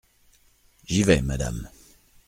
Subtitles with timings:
[0.87, 1.69] J’y vais, madame.